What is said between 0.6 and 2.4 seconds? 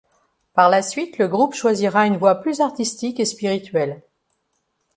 la suite le groupe choisira une